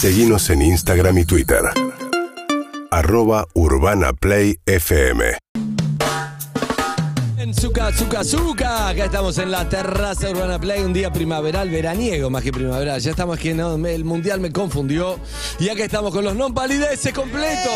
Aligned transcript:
Seguimos 0.00 0.48
en 0.50 0.62
Instagram 0.62 1.18
y 1.18 1.24
Twitter. 1.24 1.60
Arroba 2.90 3.46
Urbana 3.54 4.12
Play 4.12 4.58
FM. 4.64 5.24
En 7.36 7.52
Zuka, 7.54 7.92
Zuka, 7.92 8.22
Zuka. 8.24 8.88
Acá 8.90 9.06
estamos 9.06 9.38
en 9.38 9.50
la 9.50 9.68
terraza 9.68 10.30
Urbana 10.30 10.60
Play, 10.60 10.82
un 10.84 10.92
día 10.92 11.12
primaveral, 11.12 11.70
veraniego 11.70 12.30
más 12.30 12.42
que 12.42 12.52
primaveral. 12.52 13.00
Ya 13.00 13.10
estamos 13.10 13.38
aquí, 13.38 13.52
no, 13.54 13.76
me- 13.76 13.94
el 13.94 14.04
mundial 14.04 14.38
me 14.40 14.52
confundió. 14.52 15.18
Y 15.58 15.68
acá 15.68 15.84
estamos 15.84 16.12
con 16.14 16.24
los 16.24 16.34
non 16.36 16.54
palideces 16.54 17.12
completos. 17.12 17.72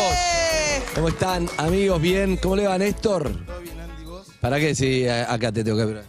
¿Cómo 0.95 1.09
están, 1.09 1.49
amigos? 1.57 2.01
Bien. 2.01 2.37
¿Cómo 2.37 2.55
le 2.55 2.67
va, 2.67 2.77
Néstor? 2.77 3.31
¿Todo 3.45 3.59
bien, 3.59 3.79
Andy, 3.79 4.05
vos? 4.05 4.27
¿Para 4.39 4.59
qué? 4.59 4.73
Sí, 4.75 5.07
acá 5.07 5.51
te 5.51 5.63
tengo 5.63 5.77
que. 5.77 6.01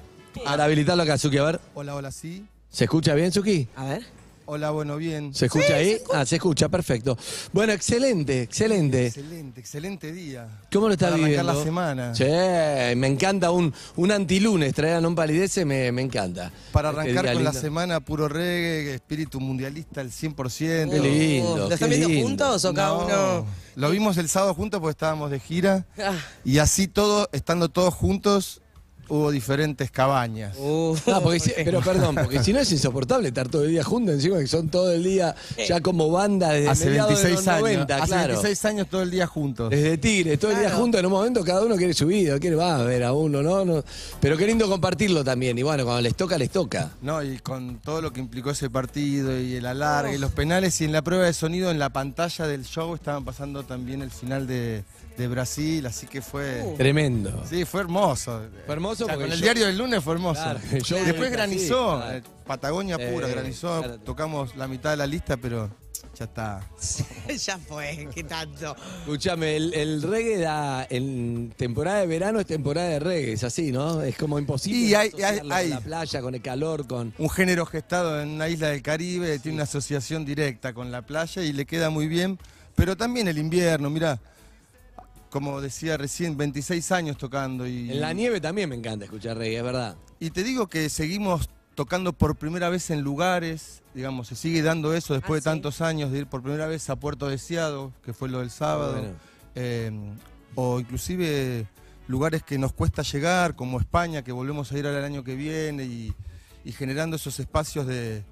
Para 0.44 0.64
habilitarlo 0.64 1.02
acá, 1.02 1.18
Zuki, 1.18 1.38
a 1.38 1.44
ver. 1.44 1.60
Hola, 1.74 1.94
hola, 1.96 2.12
sí. 2.12 2.44
¿Se 2.70 2.84
escucha 2.84 3.14
bien, 3.14 3.32
Zuki? 3.32 3.68
A 3.76 3.84
ver. 3.84 4.13
Hola, 4.46 4.70
bueno, 4.72 4.96
bien. 4.98 5.32
¿Se 5.32 5.46
escucha 5.46 5.76
ahí? 5.76 5.96
Ah, 6.12 6.26
se 6.26 6.36
escucha, 6.36 6.68
perfecto. 6.68 7.16
Bueno, 7.52 7.72
excelente, 7.72 8.42
excelente. 8.42 9.06
Excelente, 9.06 9.60
excelente 9.60 10.12
día. 10.12 10.46
¿Cómo 10.70 10.88
lo 10.88 10.92
está 10.92 11.06
Para 11.06 11.14
arrancar 11.16 11.30
viviendo? 11.44 11.52
la 11.54 11.64
semana. 11.64 12.12
Che, 12.12 12.94
me 12.94 13.06
encanta 13.06 13.50
un, 13.50 13.72
un 13.96 14.10
antilunes, 14.12 14.74
traer 14.74 14.96
a 14.96 15.00
non 15.00 15.14
palidece, 15.16 15.64
me, 15.64 15.88
me 15.92 16.02
encanta. 16.04 16.52
Para 16.72 16.90
Este 16.90 17.00
arrancar 17.00 17.32
con 17.32 17.44
la 17.44 17.52
semana, 17.56 18.00
puro 18.00 18.28
reggae, 18.28 18.94
espíritu 18.94 19.40
mundialista 19.40 20.02
al 20.02 20.10
100%. 20.10 20.90
Qué 20.90 21.00
lindo. 21.00 21.56
¿Lo 21.56 21.68
qué 21.68 21.74
están 21.74 21.88
viendo 21.88 22.08
lindo. 22.08 22.26
juntos 22.28 22.64
o 22.66 22.74
cada 22.74 22.88
No, 22.88 23.04
uno? 23.06 23.46
Lo 23.76 23.90
vimos 23.90 24.18
el 24.18 24.28
sábado 24.28 24.52
juntos 24.52 24.78
porque 24.78 24.92
estábamos 24.92 25.30
de 25.30 25.40
gira. 25.40 25.86
Ah, 25.98 26.12
Y 26.44 26.58
así 26.58 26.86
todo, 26.86 27.30
estando 27.32 27.70
todos 27.70 27.94
juntos, 27.94 28.60
hubo 29.08 29.30
diferentes 29.30 29.90
cabañas. 29.90 30.56
uh, 30.58 30.96
Ah, 31.06 31.20
porque 31.22 31.40
si- 31.40 31.52
pero 31.64 31.80
perdón, 31.84 32.14
porque 32.14 32.42
si 32.42 32.52
no 32.52 32.60
es 32.60 32.70
insoportable 32.72 33.28
estar 33.28 33.48
todo 33.48 33.64
el 33.64 33.70
día 33.70 33.84
juntos, 33.84 34.14
encima 34.16 34.38
que 34.38 34.46
son 34.46 34.68
todo 34.68 34.92
el 34.92 35.02
día 35.04 35.34
ya 35.68 35.80
como 35.80 36.10
banda 36.10 36.50
desde 36.52 36.68
Hace 36.70 36.86
mediados 36.86 37.08
26 37.22 37.30
de 37.30 37.36
los 37.36 37.48
años. 37.48 37.60
90, 37.62 37.96
hace 37.96 38.06
claro. 38.06 38.28
26 38.34 38.64
años 38.64 38.86
todo 38.88 39.02
el 39.02 39.10
día 39.10 39.26
juntos. 39.26 39.70
Desde 39.70 39.98
Tigre, 39.98 40.36
todo 40.36 40.50
el 40.52 40.58
día 40.58 40.70
juntos, 40.70 40.98
en 41.00 41.06
un 41.06 41.12
momento 41.12 41.44
cada 41.44 41.62
uno 41.64 41.76
quiere 41.76 41.94
su 41.94 42.06
vida, 42.06 42.38
quiere 42.38 42.56
va 42.56 42.76
a 42.76 42.82
ver 42.82 43.02
a 43.04 43.12
uno, 43.12 43.42
¿no? 43.42 43.64
no 43.64 43.82
pero 44.20 44.36
qué 44.36 44.46
lindo 44.46 44.68
compartirlo 44.68 45.22
también, 45.24 45.56
y 45.58 45.62
bueno, 45.62 45.84
cuando 45.84 46.02
les 46.02 46.14
toca, 46.14 46.38
les 46.38 46.50
toca. 46.50 46.90
No, 47.02 47.22
y 47.22 47.38
con 47.38 47.78
todo 47.78 48.00
lo 48.00 48.12
que 48.12 48.20
implicó 48.20 48.50
ese 48.50 48.70
partido 48.70 49.38
y 49.38 49.54
el 49.56 49.66
alargue 49.66 50.14
y 50.14 50.18
los 50.18 50.32
penales 50.32 50.80
y 50.80 50.84
en 50.84 50.92
la 50.92 51.02
prueba 51.02 51.24
de 51.26 51.32
sonido 51.32 51.70
en 51.70 51.78
la 51.78 51.90
pantalla 51.90 52.46
del 52.46 52.64
show 52.64 52.94
estaban 52.94 53.24
pasando 53.24 53.62
también 53.64 54.02
el 54.02 54.10
final 54.10 54.46
de, 54.46 54.84
de 55.16 55.28
Brasil, 55.28 55.86
así 55.86 56.06
que 56.06 56.20
fue... 56.20 56.74
Tremendo. 56.76 57.44
Sí, 57.48 57.64
fue 57.64 57.82
hermoso. 57.82 58.42
Fue 58.66 58.74
hermoso 58.74 59.04
O 59.04 59.06
sea, 59.06 59.14
porque 59.14 59.24
con 59.28 59.32
el 59.32 59.38
yo- 59.38 59.44
diario 59.44 59.66
del 59.66 59.78
lunes 59.78 60.02
fue 60.02 60.14
hermoso. 60.14 60.42
Claro, 60.42 60.60
Después 61.04 61.30
granizó, 61.30 61.96
claro. 62.00 62.24
Patagonia 62.46 62.96
pura, 62.98 63.28
Eh, 63.28 63.32
granizó, 63.32 63.78
claro. 63.80 63.98
tocamos 64.00 64.56
la 64.56 64.66
mitad 64.66 64.90
de 64.90 64.96
la 64.96 65.06
lista, 65.06 65.36
pero 65.36 65.70
ya 66.18 66.24
está. 66.24 66.60
ya 67.38 67.58
fue, 67.58 68.08
¿qué 68.14 68.24
tanto? 68.24 68.74
Escúchame, 69.00 69.56
el, 69.56 69.72
el 69.74 70.02
reggae 70.02 70.38
da, 70.38 70.86
en 70.90 71.52
temporada 71.56 72.00
de 72.00 72.06
verano 72.08 72.40
es 72.40 72.46
temporada 72.46 72.88
de 72.88 72.98
reggae, 72.98 73.32
es 73.34 73.44
así, 73.44 73.70
¿no? 73.72 74.02
Es 74.02 74.16
como 74.16 74.38
imposible 74.40 74.78
Y 74.80 74.94
hay- 74.94 75.10
hay- 75.22 75.38
con 75.38 75.48
la 75.70 75.80
playa, 75.80 76.20
con 76.20 76.34
el 76.34 76.42
calor, 76.42 76.86
con... 76.88 77.14
Un 77.18 77.30
género 77.30 77.66
gestado 77.66 78.20
en 78.20 78.30
una 78.30 78.48
isla 78.48 78.68
del 78.70 78.82
Caribe, 78.82 79.38
tiene 79.38 79.56
una 79.56 79.64
asociación 79.64 80.24
directa 80.24 80.72
con 80.74 80.90
la 80.90 81.02
playa 81.02 81.42
y 81.42 81.52
le 81.52 81.64
queda 81.66 81.88
muy 81.88 82.08
bien, 82.08 82.38
pero 82.74 82.96
también 82.96 83.28
el 83.28 83.38
invierno, 83.38 83.88
mira, 83.90 84.20
como 85.34 85.60
decía 85.60 85.96
recién, 85.96 86.36
26 86.36 86.92
años 86.92 87.18
tocando 87.18 87.66
y... 87.66 87.90
En 87.90 88.00
la 88.00 88.12
nieve 88.12 88.40
también 88.40 88.68
me 88.68 88.76
encanta 88.76 89.04
escuchar 89.04 89.36
reggae, 89.36 89.56
es 89.56 89.64
verdad. 89.64 89.96
Y 90.20 90.30
te 90.30 90.44
digo 90.44 90.68
que 90.68 90.88
seguimos 90.88 91.50
tocando 91.74 92.12
por 92.12 92.36
primera 92.36 92.68
vez 92.68 92.88
en 92.90 93.00
lugares, 93.00 93.82
digamos, 93.94 94.28
se 94.28 94.36
sigue 94.36 94.62
dando 94.62 94.94
eso 94.94 95.12
después 95.12 95.38
Ah, 95.44 95.50
de 95.50 95.56
¿sí? 95.56 95.60
tantos 95.60 95.80
años 95.80 96.12
de 96.12 96.18
ir 96.20 96.26
por 96.28 96.40
primera 96.40 96.68
vez 96.68 96.88
a 96.88 96.94
Puerto 96.94 97.28
Deseado, 97.28 97.92
que 98.04 98.12
fue 98.12 98.28
lo 98.28 98.38
del 98.38 98.50
sábado, 98.50 98.92
Bueno. 98.92 99.14
eh, 99.56 99.90
o 100.54 100.78
inclusive 100.78 101.66
lugares 102.06 102.44
que 102.44 102.56
nos 102.56 102.72
cuesta 102.72 103.02
llegar, 103.02 103.56
como 103.56 103.80
España, 103.80 104.22
que 104.22 104.30
volvemos 104.30 104.70
a 104.70 104.78
ir 104.78 104.86
al 104.86 105.02
año 105.02 105.24
que 105.24 105.34
viene, 105.34 105.82
y, 105.82 106.14
y 106.64 106.70
generando 106.70 107.16
esos 107.16 107.40
espacios 107.40 107.88
de 107.88 108.22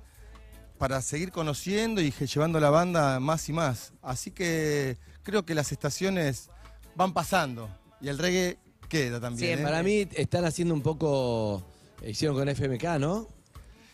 para 0.78 1.02
seguir 1.02 1.32
conociendo 1.32 2.00
y 2.00 2.12
llevando 2.12 2.60
la 2.60 2.70
banda 2.70 3.18
más 3.18 3.48
y 3.48 3.52
más. 3.52 3.92
Así 4.02 4.30
que 4.30 4.98
creo 5.24 5.44
que 5.44 5.54
las 5.56 5.72
estaciones 5.72 6.48
van 6.94 7.12
pasando 7.12 7.68
y 8.00 8.08
el 8.08 8.18
reggae 8.18 8.58
queda 8.88 9.20
también. 9.20 9.46
Siempre. 9.48 9.62
¿eh? 9.62 9.66
Para 9.66 9.82
mí 9.82 10.08
están 10.14 10.44
haciendo 10.44 10.74
un 10.74 10.82
poco... 10.82 11.62
Hicieron 12.06 12.36
con 12.36 12.48
FMK, 12.48 12.84
¿no? 12.98 12.98
No, 12.98 13.28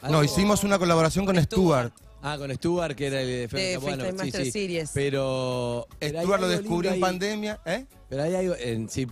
Algo- 0.03 0.25
hicimos 0.25 0.65
una 0.65 0.79
colaboración 0.79 1.27
con 1.27 1.37
Stuart. 1.43 1.93
Stuart. 1.93 2.09
Ah, 2.23 2.37
con 2.39 2.53
Stuart, 2.55 2.97
que 2.97 3.07
era 3.07 3.21
el 3.21 3.27
de 3.29 3.45
FMK. 3.45 3.61
De 3.61 3.77
bueno, 3.79 4.05
Master 4.17 4.51
Series. 4.51 4.91
Pero... 4.95 5.87
Stuart 6.03 6.41
lo 6.41 6.49
descubrió 6.49 6.91
en 6.91 6.95
ahí. 6.95 7.01
pandemia, 7.01 7.61
¿eh? 7.67 7.87
Pero 8.09 8.23
hay 8.23 8.35
algo, 8.35 8.55
en- 8.59 8.89
sí, 8.89 9.07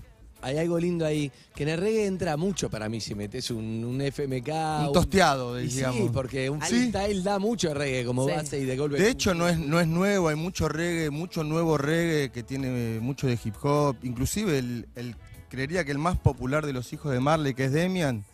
hay 0.47 0.59
algo 0.59 0.79
lindo 0.79 1.05
ahí, 1.05 1.31
que 1.55 1.65
en 1.65 1.71
el 1.71 1.81
reggae 1.81 2.07
entra 2.07 2.37
mucho 2.37 2.71
para 2.71 2.89
mí 2.89 3.01
si 3.01 3.15
metes 3.15 3.51
un, 3.51 3.85
un 3.85 4.01
FMK. 4.01 4.49
Un 4.87 4.93
tosteado, 4.93 5.61
y 5.61 5.69
sí, 5.71 5.79
digamos. 5.79 6.11
porque 6.13 6.49
un 6.49 6.63
Sí. 6.63 6.69
freestyle 6.91 7.23
da 7.25 7.39
mucho 7.39 7.75
reggae 7.75 8.05
como 8.05 8.27
Sí. 8.27 8.33
base 8.35 8.61
y 8.61 8.65
de 8.65 8.77
golpe. 8.77 8.99
De 8.99 9.11
hecho, 9.11 9.35
no 9.35 9.49
es, 9.49 9.59
no 9.59 9.81
es 9.81 9.89
nuevo, 9.89 10.29
hay 10.29 10.37
mucho 10.37 10.69
reggae, 10.69 11.11
mucho 11.11 11.43
nuevo 11.43 11.77
reggae 11.79 12.31
que 12.31 12.43
tiene 12.45 13.01
mucho 13.01 13.27
de 13.27 13.39
hip 13.45 13.55
hop. 13.63 13.97
Inclusive, 14.03 14.59
el, 14.59 14.87
el- 14.95 15.17
creería 15.49 15.85
que 15.85 15.93
el 15.93 15.99
más 15.99 16.17
popular 16.17 16.65
de 16.65 16.73
los 16.73 16.93
hijos 16.93 17.13
de 17.13 17.19
Marley, 17.21 17.55
que 17.55 17.65
es 17.65 17.73
Demian, 17.73 18.25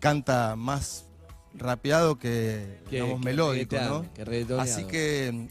canta 0.00 0.54
más 0.56 1.05
rapeado 1.58 2.18
que, 2.18 2.80
Que- 2.88 2.96
digamos, 2.96 3.20
que 3.20 3.24
melódico, 3.24 3.76
¿no? 3.76 4.12
que. 4.14 4.54
Así 4.60 4.84
que 4.84 5.46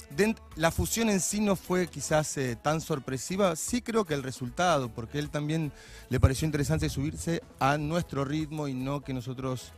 la 0.55 0.71
fusión 0.71 1.09
en 1.09 1.19
sí 1.19 1.39
no 1.39 1.55
fue 1.55 1.88
quizás 1.88 2.38
eh, 2.38 2.55
tan 2.55 2.81
sorpresiva. 2.81 3.55
Sí 3.55 3.81
creo 3.81 4.05
que 4.05 4.13
el 4.13 4.23
resultado, 4.23 4.89
porque 4.89 5.19
él 5.19 5.29
también 5.29 5.71
le 6.09 6.19
pareció 6.19 6.45
interesante 6.45 6.89
subirse 6.89 7.41
a 7.59 7.77
nuestro 7.77 8.25
ritmo 8.25 8.67
y 8.67 8.73
no 8.73 9.01
que 9.01 9.13
nosotros 9.13 9.71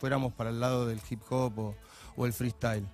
fuéramos 0.00 0.32
para 0.32 0.50
el 0.50 0.60
lado 0.60 0.86
del 0.86 1.00
hip 1.08 1.20
hop 1.30 1.58
o, 1.58 1.74
o 2.16 2.26
el 2.26 2.32
freestyle. 2.32 2.84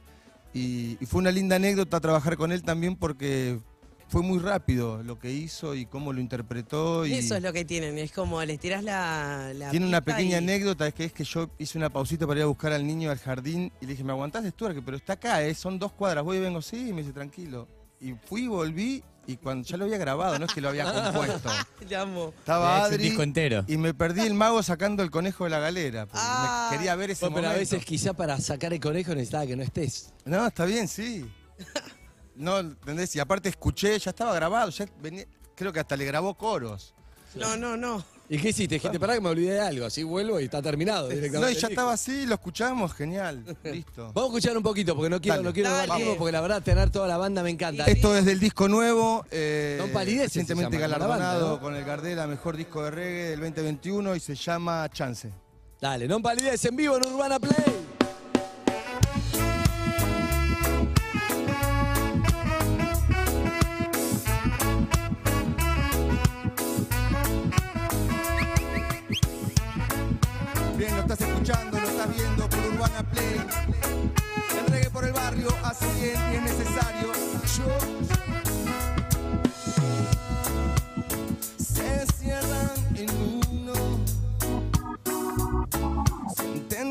Y, 0.54 0.96
y 1.00 1.06
fue 1.06 1.20
una 1.20 1.30
linda 1.30 1.56
anécdota 1.56 2.00
trabajar 2.00 2.36
con 2.36 2.52
él 2.52 2.62
también 2.62 2.96
porque 2.96 3.60
fue 4.08 4.22
muy 4.22 4.38
rápido 4.38 5.02
lo 5.02 5.18
que 5.18 5.30
hizo 5.30 5.74
y 5.74 5.86
cómo 5.86 6.12
lo 6.12 6.20
interpretó. 6.20 7.04
Y 7.06 7.12
Eso 7.14 7.34
es 7.36 7.42
lo 7.42 7.52
que 7.52 7.64
tienen, 7.64 7.98
es 7.98 8.10
como 8.12 8.42
les 8.44 8.58
tirás 8.58 8.82
la, 8.82 9.52
la 9.54 9.70
tiene 9.70 9.86
una 9.86 10.00
pequeña 10.00 10.32
y- 10.32 10.34
anécdota, 10.34 10.86
es 10.88 10.94
que 10.94 11.04
es 11.04 11.12
que 11.12 11.24
yo 11.24 11.50
hice 11.58 11.76
una 11.78 11.90
pausita 11.90 12.26
para 12.26 12.40
ir 12.40 12.44
a 12.44 12.46
buscar 12.46 12.72
al 12.72 12.86
niño 12.86 13.10
al 13.10 13.18
jardín 13.18 13.70
y 13.80 13.86
le 13.86 13.92
dije, 13.92 14.04
¿me 14.04 14.12
aguantás 14.12 14.44
Stuart? 14.46 14.76
Pero 14.84 14.96
está 14.96 15.12
acá, 15.14 15.42
¿eh? 15.44 15.54
son 15.54 15.78
dos 15.78 15.92
cuadras, 15.92 16.24
voy 16.24 16.38
y 16.38 16.40
vengo, 16.40 16.62
sí, 16.62 16.88
y 16.88 16.92
me 16.92 17.02
dice, 17.02 17.12
tranquilo. 17.12 17.68
Y 18.00 18.14
fui, 18.14 18.46
volví, 18.46 19.02
y 19.26 19.36
cuando 19.36 19.66
ya 19.68 19.76
lo 19.76 19.84
había 19.84 19.98
grabado, 19.98 20.38
no 20.38 20.46
es 20.46 20.52
que 20.54 20.60
lo 20.60 20.68
había 20.70 20.90
compuesto. 20.90 21.50
Te 21.88 21.96
amo. 21.96 22.32
Estaba 22.38 22.84
Adri 22.84 23.02
disco 23.08 23.22
entero. 23.22 23.64
y 23.66 23.76
me 23.76 23.92
perdí 23.92 24.20
el 24.22 24.34
mago 24.34 24.62
sacando 24.62 25.02
el 25.02 25.10
conejo 25.10 25.44
de 25.44 25.50
la 25.50 25.58
galera. 25.58 26.06
porque 26.06 26.18
me 26.22 26.24
Ah. 26.30 26.68
quería 26.72 26.94
ver 26.94 27.10
ese 27.10 27.26
No, 27.28 27.34
pero 27.34 27.48
a 27.50 27.52
veces 27.54 27.84
quizá 27.84 28.14
para 28.14 28.40
sacar 28.40 28.72
el 28.72 28.80
conejo 28.80 29.10
necesitaba 29.14 29.46
que 29.46 29.56
no 29.56 29.62
estés. 29.64 30.14
No, 30.24 30.46
está 30.46 30.64
bien, 30.64 30.86
sí. 30.88 31.26
No, 32.38 32.58
¿entendés? 32.60 33.14
Y 33.16 33.20
aparte 33.20 33.48
escuché, 33.48 33.98
ya 33.98 34.10
estaba 34.10 34.34
grabado, 34.34 34.70
ya 34.70 34.86
venía- 35.02 35.26
creo 35.54 35.72
que 35.72 35.80
hasta 35.80 35.96
le 35.96 36.04
grabó 36.04 36.34
coros. 36.34 36.94
No, 37.34 37.56
no, 37.56 37.76
no. 37.76 38.02
¿Y 38.30 38.38
qué 38.38 38.50
hiciste? 38.50 38.74
Dijiste, 38.74 39.00
pará 39.00 39.14
que 39.14 39.20
me 39.22 39.30
olvidé 39.30 39.54
de 39.54 39.60
algo, 39.60 39.86
así 39.86 40.02
vuelvo 40.02 40.38
y 40.38 40.44
está 40.44 40.60
terminado 40.62 41.08
directamente. 41.08 41.40
No, 41.40 41.50
y 41.50 41.60
ya 41.60 41.68
estaba 41.68 41.92
así, 41.94 42.26
lo 42.26 42.34
escuchamos, 42.34 42.92
genial, 42.94 43.42
listo. 43.64 44.12
Vamos 44.12 44.22
a 44.22 44.26
escuchar 44.38 44.56
un 44.56 44.62
poquito, 44.62 44.94
porque 44.94 45.10
no 45.10 45.20
quiero, 45.20 45.36
Dale. 45.38 45.48
no 45.48 45.52
quiero 45.52 45.70
Dale. 45.70 45.86
dar 45.88 45.96
tiempo, 45.96 46.16
porque 46.16 46.32
la 46.32 46.40
verdad 46.42 46.62
tener 46.62 46.90
toda 46.90 47.08
la 47.08 47.16
banda 47.16 47.42
me 47.42 47.50
encanta. 47.50 47.84
Esto 47.86 48.16
es 48.16 48.24
del 48.24 48.38
disco 48.38 48.68
nuevo, 48.68 49.24
eh, 49.30 49.78
se 49.80 50.22
recientemente 50.24 50.76
llama, 50.78 50.88
la 50.88 50.98
banda, 50.98 51.16
galardonado 51.24 51.48
¿no? 51.56 51.60
con 51.60 51.74
el 51.74 51.84
Gardela 51.84 52.26
Mejor 52.26 52.56
Disco 52.56 52.82
de 52.84 52.90
Reggae 52.90 53.30
del 53.30 53.40
2021 53.40 54.14
y 54.16 54.20
se 54.20 54.34
llama 54.34 54.88
Chance. 54.90 55.32
Dale, 55.80 56.06
non 56.08 56.20
palidez 56.20 56.64
en 56.66 56.74
vivo 56.76 56.96
en 56.98 57.06
Urbana 57.06 57.38
Play. 57.38 57.97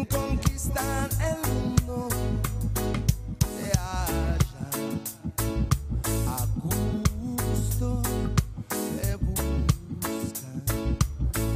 Conquistar 0.09 1.09
el 1.21 1.37
mundo. 1.53 2.09
Se 3.55 3.71
hallan 3.77 5.01
a 6.27 6.45
gusto. 6.63 8.01
Se 8.69 9.15
buscan. 9.15 10.63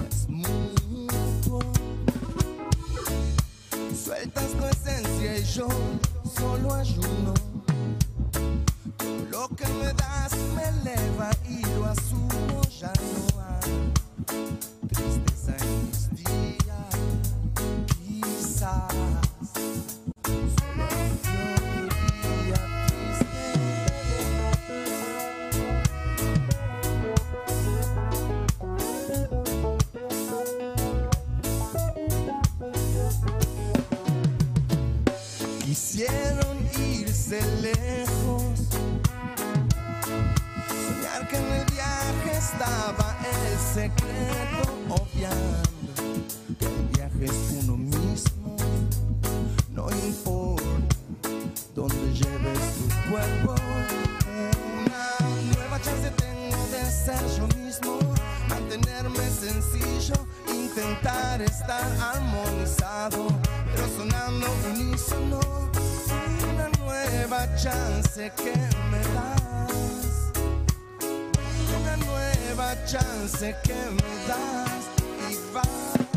Es 0.09 0.27
mutuo. 0.30 1.62
Sueltas 4.03 4.51
tu 4.51 4.65
esencia 4.65 5.38
y 5.38 5.44
yo 5.44 5.68
secreto, 43.74 44.64
obviando 44.90 45.64
que 46.60 46.66
el 46.66 46.88
viaje 46.94 47.26
es 47.26 47.64
uno 47.64 47.78
mismo. 47.78 48.58
No 49.70 49.90
importa 49.90 50.64
donde 51.74 52.14
lleves 52.14 52.60
tu 52.76 53.10
cuerpo. 53.10 53.56
Una 54.84 55.06
nueva 55.56 55.80
chance 55.82 56.12
tengo 56.18 56.58
de 56.68 56.92
ser 56.92 57.24
yo 57.38 57.48
mismo, 57.60 57.98
mantenerme 58.50 59.30
sencillo, 59.30 60.16
intentar 60.54 61.42
estar 61.42 61.86
armonizado, 62.14 63.28
pero 63.74 63.88
sonando 63.96 64.48
unísono. 64.74 65.40
Una 66.54 66.68
nueva 66.80 67.56
chance 67.56 68.32
que 68.36 68.54
me 68.92 69.00
una 69.12 69.50
nueva 72.06 72.75
chance 72.86 73.56
que 73.63 73.74
me 73.74 74.27
das 74.27 74.89
y 75.30 75.36
va. 75.53 76.11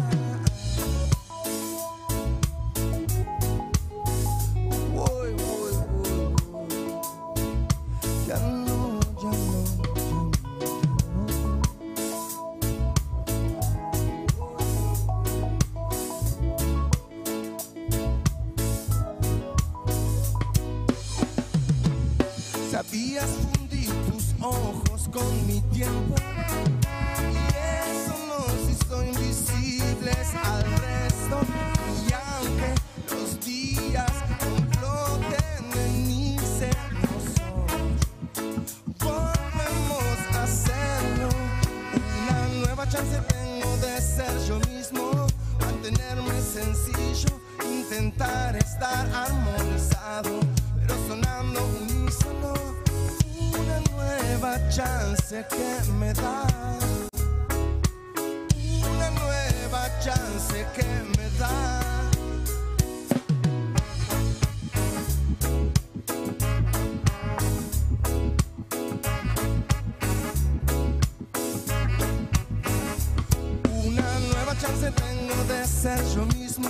Ser 75.66 76.02
yo 76.14 76.26
mismo, 76.26 76.69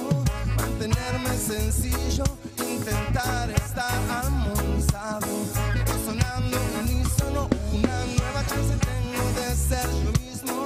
mantenerme 0.56 1.30
sencillo, 1.36 2.24
intentar 2.58 3.50
estar 3.50 3.92
armonizado, 4.10 5.26
sonando 6.04 6.58
unísono. 6.80 7.48
Una 7.72 8.04
nueva 8.04 8.44
chance 8.46 8.74
tengo 8.90 9.24
de 9.40 9.56
ser 9.56 9.88
yo 10.04 10.12
mismo, 10.22 10.62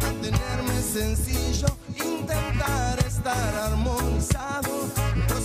mantenerme 0.00 0.80
sencillo, 0.82 1.68
intentar 1.96 2.98
estar 3.06 3.54
armonizado, 3.54 4.88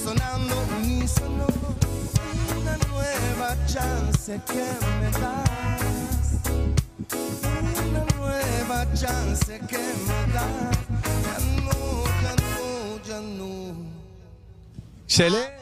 sonando 0.04 0.56
unísono. 0.80 1.48
Una 2.60 2.78
nueva 2.90 3.56
chance 3.66 4.40
que 4.46 4.66
me 5.02 5.12
das 5.20 5.48
una 7.90 8.06
nueva 8.18 8.86
chance 8.94 9.60
que 9.68 9.78
me 9.78 10.34
da. 10.34 10.87
¡Excelente! 15.04 15.54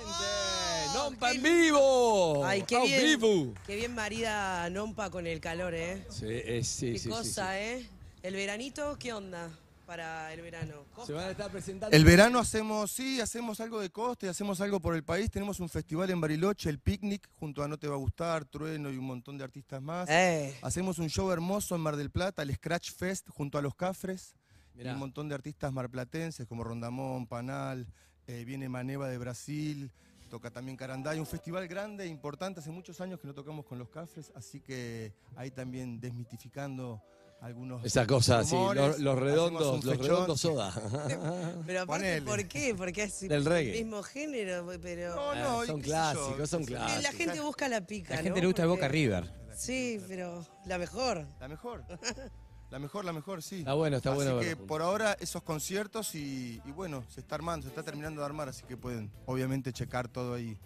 ¡Nompa 0.93 1.31
en 1.31 1.41
vivo! 1.43 2.43
Ay, 2.45 2.63
qué 2.63 2.75
¡A 2.77 2.83
bien. 2.83 3.03
vivo! 3.03 3.53
Qué 3.65 3.75
bien 3.75 3.93
marida 3.95 4.69
Nompa 4.69 5.09
con 5.09 5.25
el 5.27 5.39
calor, 5.39 5.73
¿eh? 5.73 6.05
Sí, 6.09 6.25
eh, 6.27 6.61
sí, 6.63 6.93
Qué 6.93 6.97
sí, 6.99 7.03
sí, 7.05 7.09
cosa, 7.09 7.51
sí. 7.51 7.57
¿eh? 7.59 7.89
El 8.23 8.33
veranito, 8.35 8.97
¿qué 8.99 9.13
onda 9.13 9.49
para 9.85 10.33
el 10.33 10.41
verano? 10.41 10.83
Se 11.05 11.13
van 11.13 11.25
a 11.27 11.31
estar 11.31 11.51
presentando. 11.51 11.95
El 11.95 12.03
verano 12.03 12.39
hacemos, 12.39 12.91
sí, 12.91 13.21
hacemos 13.21 13.59
algo 13.61 13.79
de 13.79 13.89
coste, 13.91 14.27
hacemos 14.27 14.59
algo 14.61 14.79
por 14.79 14.95
el 14.95 15.03
país. 15.03 15.29
Tenemos 15.29 15.59
un 15.59 15.69
festival 15.69 16.09
en 16.09 16.19
Bariloche, 16.19 16.69
el 16.69 16.79
Picnic, 16.79 17.29
junto 17.39 17.61
a 17.63 17.67
No 17.67 17.77
Te 17.77 17.87
Va 17.87 17.93
a 17.95 17.97
Gustar, 17.99 18.45
Trueno 18.45 18.91
y 18.91 18.97
un 18.97 19.05
montón 19.05 19.37
de 19.37 19.43
artistas 19.43 19.81
más. 19.81 20.09
Eh. 20.09 20.57
Hacemos 20.63 20.97
un 20.97 21.07
show 21.09 21.31
hermoso 21.31 21.75
en 21.75 21.81
Mar 21.81 21.95
del 21.97 22.09
Plata, 22.09 22.41
el 22.41 22.53
Scratch 22.55 22.91
Fest, 22.93 23.29
junto 23.29 23.57
a 23.57 23.61
Los 23.61 23.75
Cafres. 23.75 24.33
Y 24.75 24.79
Mirá. 24.79 24.93
un 24.93 24.99
montón 24.99 25.29
de 25.29 25.35
artistas 25.35 25.71
marplatenses 25.71 26.45
como 26.47 26.63
Rondamón, 26.63 27.27
Panal, 27.27 27.87
eh, 28.27 28.43
viene 28.45 28.67
Maneva 28.69 29.07
de 29.07 29.17
Brasil, 29.17 29.91
toca 30.29 30.51
también 30.51 30.75
Carandá. 30.75 31.11
un 31.15 31.25
festival 31.25 31.67
grande, 31.67 32.05
importante, 32.07 32.59
hace 32.59 32.71
muchos 32.71 32.99
años 32.99 33.19
que 33.19 33.27
no 33.27 33.33
tocamos 33.33 33.65
con 33.65 33.79
Los 33.79 33.89
Cafres, 33.89 34.31
así 34.35 34.59
que 34.59 35.13
ahí 35.37 35.49
también 35.51 35.99
desmitificando 36.01 37.01
algunos 37.41 37.85
Esa 37.85 38.05
cosa, 38.07 38.43
sí, 38.43 38.55
los, 38.55 39.19
redondos, 39.19 39.83
los 39.85 39.93
fechón. 39.95 40.07
redondos 40.07 40.41
soda. 40.41 40.73
Pero 41.65 41.81
aparte. 41.81 42.21
¿por 42.23 42.45
qué? 42.47 42.73
Porque 42.75 43.03
es 43.03 43.19
Del 43.21 43.45
el 43.47 43.71
mismo 43.71 44.01
género, 44.03 44.67
pero... 44.81 45.15
No, 45.15 45.31
Ah, 45.31 45.35
no, 45.35 45.65
son 45.65 45.77
yo, 45.77 45.83
clásicos, 45.83 46.49
son 46.49 46.65
clásicos. 46.65 47.03
la 47.03 47.11
gente 47.11 47.39
busca 47.41 47.67
la 47.69 47.81
pica, 47.85 48.11
La 48.15 48.17
¿no? 48.17 48.23
gente 48.23 48.41
le 48.41 48.47
gusta 48.47 48.63
el 48.63 48.67
Porque- 48.69 48.81
Boca 48.81 48.87
River. 48.91 49.33
Sí, 49.55 50.01
pero 50.07 50.45
la 50.65 50.77
mejor. 50.77 51.25
La 51.39 51.47
mejor. 51.47 51.85
La 52.71 52.79
mejor, 52.79 53.05
la 53.05 53.13
mejor, 53.13 53.41
sí. 53.41 53.59
Está 53.59 53.73
bueno, 53.73 53.97
está 53.97 54.09
así 54.09 54.15
bueno 54.17 54.39
que 54.39 54.47
verlo. 54.47 54.67
por 54.67 54.81
ahora 54.81 55.15
esos 55.19 55.43
conciertos 55.43 56.15
y, 56.15 56.61
y 56.65 56.71
bueno, 56.71 57.03
se 57.09 57.21
está 57.21 57.35
armando, 57.35 57.63
se 57.63 57.69
está 57.69 57.83
terminando 57.83 58.21
de 58.21 58.25
armar, 58.25 58.49
así 58.49 58.63
que 58.63 58.75
pueden 58.75 59.11
obviamente 59.25 59.71
checar 59.71 60.07
todo 60.07 60.33
ahí 60.33 60.57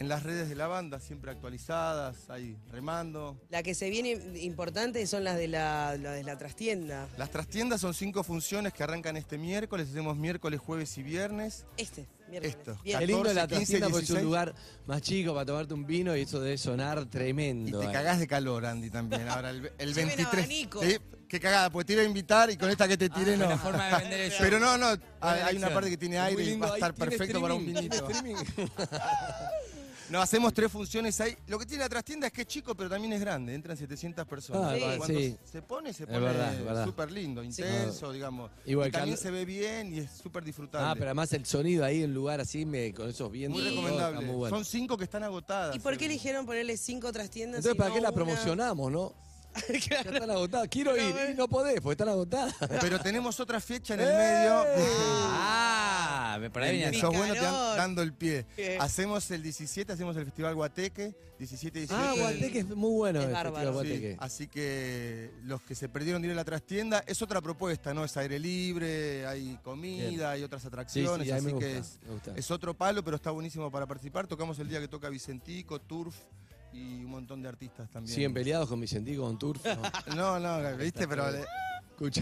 en 0.00 0.08
las 0.08 0.22
redes 0.22 0.48
de 0.48 0.54
la 0.54 0.66
banda, 0.66 0.98
siempre 0.98 1.30
actualizadas, 1.30 2.30
ahí 2.30 2.56
remando. 2.70 3.38
La 3.50 3.62
que 3.62 3.74
se 3.74 3.90
viene 3.90 4.12
importante 4.40 5.06
son 5.06 5.24
las 5.24 5.36
de 5.36 5.46
la, 5.46 5.94
la 5.98 6.12
de 6.12 6.24
la 6.24 6.38
trastienda. 6.38 7.06
Las 7.18 7.30
trastiendas 7.30 7.82
son 7.82 7.92
cinco 7.92 8.24
funciones 8.24 8.72
que 8.72 8.82
arrancan 8.82 9.18
este 9.18 9.36
miércoles, 9.36 9.90
hacemos 9.90 10.16
miércoles, 10.16 10.58
jueves 10.58 10.96
y 10.96 11.02
viernes. 11.02 11.66
Este, 11.76 12.06
miércoles. 12.30 12.56
Esto. 12.56 12.78
Bien. 12.82 12.98
Qué 12.98 13.06
lindo 13.06 13.24
la 13.24 13.42
14, 13.42 13.48
15, 13.48 13.56
trastienda 13.56 13.88
porque 13.88 14.04
es 14.04 14.10
un 14.10 14.16
16. 14.16 14.24
lugar 14.24 14.54
más 14.86 15.02
chico 15.02 15.34
para 15.34 15.46
tomarte 15.46 15.74
un 15.74 15.86
vino 15.86 16.16
y 16.16 16.22
eso 16.22 16.40
debe 16.40 16.56
sonar 16.58 17.02
Y 17.02 17.06
tremendo. 17.06 17.80
te 17.80 17.86
eh. 17.86 17.92
cagás 17.92 18.18
de 18.18 18.26
calor, 18.26 18.64
Andy, 18.66 18.90
también. 18.90 19.28
Ahora 19.28 19.50
el, 19.50 19.70
el 19.78 19.88
Lleven 19.94 20.08
23. 20.16 20.44
abanico. 20.44 20.82
Sí, 20.82 20.96
Qué 21.30 21.38
cagada, 21.38 21.70
porque 21.70 21.86
te 21.86 21.92
iba 21.92 22.02
a 22.02 22.06
invitar 22.06 22.50
y 22.50 22.56
con 22.56 22.68
esta 22.70 22.88
que 22.88 22.96
te 22.96 23.08
tiré 23.08 23.36
no. 23.36 23.44
Buena 23.44 23.60
forma 23.60 23.86
de 23.86 23.96
vender 24.02 24.20
el 24.22 24.30
show. 24.32 24.40
Pero 24.40 24.58
no, 24.58 24.76
no, 24.76 24.88
hay, 25.20 25.40
hay 25.42 25.56
una 25.56 25.72
parte 25.72 25.88
que 25.88 25.96
tiene 25.96 26.18
aire 26.18 26.42
y 26.42 26.58
va 26.58 26.72
a 26.72 26.74
estar 26.74 26.92
perfecto 26.92 27.40
para 27.40 27.54
un 27.54 27.68
streaming, 27.68 27.88
vinito. 27.88 28.08
No, 30.10 30.20
hacemos 30.20 30.52
tres 30.52 30.70
funciones 30.72 31.20
ahí. 31.20 31.36
Lo 31.46 31.58
que 31.58 31.66
tiene 31.66 31.84
la 31.84 31.88
trastienda 31.88 32.26
es 32.26 32.32
que 32.32 32.42
es 32.42 32.46
chico, 32.48 32.74
pero 32.74 32.90
también 32.90 33.12
es 33.12 33.20
grande. 33.20 33.54
Entran 33.54 33.76
700 33.76 34.26
personas. 34.26 34.72
Ah, 34.82 34.94
Cuando 34.98 35.18
sí. 35.18 35.36
se 35.44 35.62
pone, 35.62 35.92
se 35.92 36.06
pone 36.06 36.84
súper 36.84 37.10
lindo, 37.12 37.42
intenso, 37.44 38.12
digamos. 38.12 38.50
Igual 38.66 38.88
y 38.88 38.90
también 38.92 39.14
cal- 39.16 39.22
se 39.22 39.30
ve 39.30 39.44
bien 39.44 39.94
y 39.94 39.98
es 40.00 40.10
súper 40.10 40.44
disfrutable. 40.44 40.88
Ah, 40.88 40.94
pero 40.94 41.06
además 41.06 41.32
el 41.32 41.46
sonido 41.46 41.84
ahí 41.84 42.02
en 42.02 42.12
lugar 42.12 42.40
así, 42.40 42.64
me, 42.64 42.92
con 42.92 43.08
esos 43.08 43.30
vientos. 43.30 43.60
Muy 43.60 43.70
recomendable. 43.70 44.20
muy 44.26 44.34
bueno. 44.36 44.56
Son 44.56 44.64
cinco 44.64 44.96
que 44.98 45.04
están 45.04 45.22
agotadas. 45.22 45.76
¿Y 45.76 45.78
por 45.78 45.96
qué 45.96 46.06
Eh, 46.06 46.08
eligieron 46.08 46.44
ponerle 46.44 46.76
cinco 46.76 47.12
trastiendas? 47.12 47.58
Entonces, 47.60 47.76
¿para 47.78 47.90
no 47.90 47.94
qué 47.94 48.00
la 48.00 48.08
una? 48.08 48.14
promocionamos, 48.16 48.90
no? 48.92 49.14
Ya 49.68 49.78
Claro. 50.02 50.12
están 50.14 50.30
agotadas. 50.30 50.68
Quiero 50.68 50.96
ir 50.96 51.34
no 51.36 51.48
podés, 51.48 51.80
porque 51.80 51.92
están 51.94 52.08
agotadas. 52.08 52.54
Pero 52.80 52.98
tenemos 53.00 53.38
otra 53.40 53.60
fecha 53.60 53.94
en 53.94 54.00
el 54.00 54.08
¡Eh! 54.08 54.16
medio. 54.16 54.64
Ah, 55.32 56.19
me 56.40 56.70
viene. 56.72 56.98
sos 57.00 57.14
bueno 57.16 57.34
te 57.34 57.40
dan- 57.40 57.52
Picarón. 57.52 57.76
dando 57.76 58.02
el 58.02 58.12
pie. 58.12 58.46
¿Qué? 58.56 58.78
Hacemos 58.80 59.30
el 59.30 59.42
17, 59.42 59.92
hacemos 59.92 60.16
el 60.16 60.24
Festival 60.24 60.54
Guateque, 60.54 61.14
17 61.38 61.78
y 61.78 61.82
18. 61.86 62.02
Ah, 62.02 62.14
Guateque 62.16 62.58
es 62.60 62.66
muy 62.68 62.90
bueno. 62.96 63.20
Es 63.20 63.26
el 63.26 63.32
bárbaro. 63.32 63.72
Festival 63.72 63.84
Sí, 63.86 63.90
Guateque. 63.92 64.16
así 64.20 64.46
que 64.48 65.30
los 65.44 65.60
que 65.62 65.74
se 65.74 65.88
perdieron 65.88 66.22
de 66.22 66.28
ir 66.28 66.32
a 66.32 66.36
la 66.36 66.44
trastienda, 66.44 67.02
es 67.06 67.20
otra 67.22 67.40
propuesta, 67.40 67.92
¿no? 67.94 68.04
Es 68.04 68.16
aire 68.16 68.38
libre, 68.38 69.26
hay 69.26 69.58
comida, 69.62 70.30
hay 70.30 70.42
otras 70.42 70.64
atracciones, 70.64 71.26
sí, 71.26 71.32
así 71.32 71.50
gusta, 71.50 71.58
que 71.66 72.38
es, 72.38 72.50
otro 72.50 72.74
palo, 72.74 73.02
pero 73.04 73.16
está 73.16 73.30
buenísimo 73.30 73.70
para 73.70 73.86
participar. 73.86 74.26
Tocamos 74.26 74.58
el 74.58 74.68
día 74.68 74.80
que 74.80 74.88
toca 74.88 75.08
Vicentico, 75.08 75.80
Turf 75.80 76.14
y 76.72 77.02
un 77.04 77.10
montón 77.10 77.42
de 77.42 77.48
artistas 77.48 77.90
también. 77.90 78.14
Siguen 78.14 78.32
peleados 78.32 78.68
con 78.68 78.80
Vicentico, 78.80 79.22
con 79.24 79.38
Turf. 79.38 79.64
¿no? 79.66 79.80
No, 80.38 80.38
no, 80.40 80.76
viste, 80.76 81.08
pero 81.08 81.24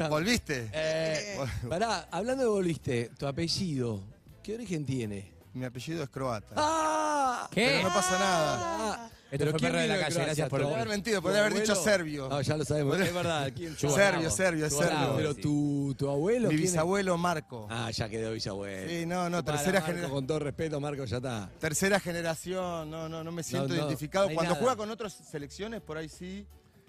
volviste. 0.09 0.71
Eh, 0.73 1.39
pará, 1.69 2.09
hablando 2.11 2.43
de 2.45 2.49
volviste, 2.51 3.11
tu 3.19 3.27
apellido, 3.27 4.03
¿qué 4.43 4.55
origen 4.55 4.85
tiene? 4.85 5.33
Mi 5.55 5.65
apellido 5.65 6.03
es 6.03 6.11
croata. 6.11 6.55
¡Ah! 6.57 7.49
¿Qué? 7.51 7.67
Pero 7.77 7.89
no 7.89 7.95
pasa 7.95 8.19
nada. 8.19 9.11
Esto 9.31 9.45
fue 9.51 9.59
¿quién 9.59 9.73
Perro 9.73 9.83
de 9.83 9.89
la 9.89 10.01
calle, 10.01 10.23
gracias 10.25 10.49
por 10.49 10.61
Podría 10.61 10.69
¿Tu- 10.71 10.75
haber 10.81 10.89
mentido, 10.89 11.21
podría 11.23 11.41
haber 11.45 11.61
dicho 11.61 11.75
serbio. 11.75 12.29
No, 12.31 12.41
ya 12.41 12.57
lo 12.57 12.65
sabemos, 12.65 12.99
es 12.99 13.13
verdad. 13.13 13.53
¿Quién? 13.55 13.77
Serbio, 13.77 14.31
serbio, 14.31 14.67
es 14.67 14.75
serbio. 14.75 15.15
Pero 15.17 15.35
tu, 15.35 15.95
tu 15.99 16.09
abuelo. 16.09 16.49
Mi 16.49 16.55
¿quién 16.55 16.65
es? 16.67 16.73
bisabuelo 16.73 17.19
Marco. 17.19 17.67
Ah, 17.71 17.91
ya 17.91 18.09
quedó 18.09 18.33
bisabuelo. 18.33 18.89
Sí, 18.89 19.05
no, 19.05 19.29
no, 19.29 19.45
tercera 19.45 19.83
generación. 19.83 20.11
Con 20.13 20.27
todo 20.27 20.39
respeto, 20.39 20.81
Marco, 20.81 21.05
ya 21.05 21.19
está. 21.19 21.51
Tercera 21.61 22.01
generación, 22.01 22.91
no, 22.91 23.09
no, 23.09 23.23
no 23.23 23.31
me 23.33 23.43
siento 23.43 23.69
no, 23.69 23.75
identificado. 23.75 24.29
no 24.29 24.35
Cuando 24.35 24.53
nada. 24.55 24.63
juega 24.63 24.77
con 24.77 24.91
otras 24.91 25.13
selecciones, 25.31 25.83
por 25.83 25.99
ahí 25.99 26.09
sí. 26.09 26.47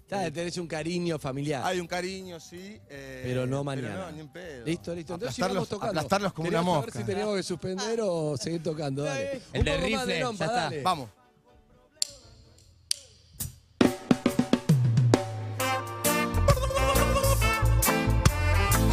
Ya 0.10 0.32
tenés 0.32 0.58
un 0.58 0.68
cariño 0.68 1.20
familiar. 1.20 1.62
Hay 1.66 1.80
un 1.80 1.86
cariño, 1.88 2.40
sí. 2.40 2.80
eh, 2.90 3.22
Pero 3.24 3.46
no 3.46 3.64
mañana. 3.64 3.90
Pero 3.90 4.06
no, 4.06 4.12
ni 4.12 4.20
en 4.22 4.28
pedo. 4.30 4.66
Listo, 4.66 4.96
listo. 4.96 5.14
Entonces 5.14 5.36
aplastarlos, 5.40 5.68
sigamos 5.68 5.70
tocando. 5.70 6.00
aplastarlos 6.00 6.34
como 6.34 6.48
una 6.50 6.62
mosca. 6.64 6.92
saber 6.92 7.06
si 7.06 7.12
teníamos 7.12 7.36
que 7.36 7.44
suspender 7.44 8.00
o 8.02 8.36
seguir 8.38 8.64
tocando. 8.64 9.04
Dale. 9.04 9.42
El 9.54 9.60
Un 9.60 9.66
de 9.66 9.78
rifle, 9.78 10.20
ya 10.20 10.30
está. 10.32 10.46
dale. 10.48 10.82
Vamos. 10.82 11.10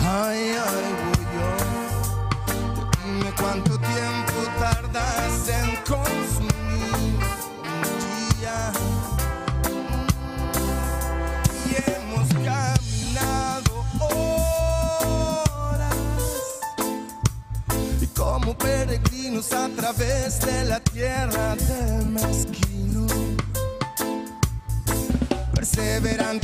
Ay, 0.09 0.55
ay, 0.65 0.95
voy 1.03 1.25
yo. 1.35 1.47
Dime 3.05 3.33
cuánto 3.41 3.76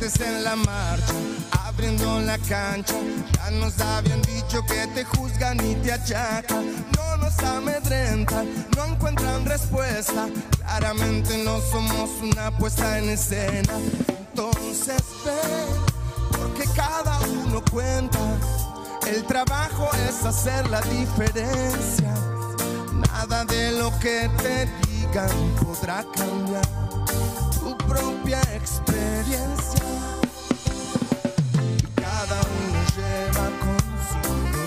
En 0.03 0.43
la 0.43 0.57
marcha, 0.57 1.15
abriendo 1.65 2.19
la 2.23 2.37
cancha. 2.37 2.95
Ya 3.35 3.51
nos 3.53 3.81
habían 3.81 4.21
dicho 4.23 4.61
que 4.67 4.85
te 4.89 5.05
juzgan 5.05 5.65
y 5.65 5.77
te 5.77 5.93
achacan. 5.93 6.85
No 6.97 7.19
nos 7.19 7.39
amedrentan, 7.39 8.49
no 8.77 8.85
encuentran 8.87 9.47
respuesta. 9.47 10.27
Claramente 10.59 11.45
no 11.45 11.61
somos 11.61 12.11
una 12.21 12.51
puesta 12.59 12.99
en 12.99 13.11
escena. 13.11 13.75
Entonces 14.09 15.05
ven, 15.25 16.37
porque 16.37 16.65
cada 16.75 17.21
uno 17.21 17.63
cuenta. 17.71 18.19
El 19.07 19.23
trabajo 19.23 19.89
es 20.09 20.25
hacer 20.25 20.69
la 20.69 20.81
diferencia. 20.81 22.13
Nada 22.93 23.45
de 23.45 23.71
lo 23.79 23.97
que 24.01 24.29
te 24.43 24.69
digan 24.89 25.31
podrá 25.61 26.05
cambiar 26.17 26.92
propia 27.89 28.41
experiencia. 28.55 29.83
Cada 31.95 32.41
uno 32.41 32.81
lleva 32.97 33.47
consigo 33.63 34.65